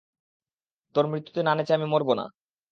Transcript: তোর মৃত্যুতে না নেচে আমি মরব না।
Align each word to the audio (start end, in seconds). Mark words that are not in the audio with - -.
তোর 0.95 1.05
মৃত্যুতে 1.07 1.41
না 1.43 1.53
নেচে 1.55 1.73
আমি 1.73 1.87
মরব 1.89 2.09
না। 2.13 2.25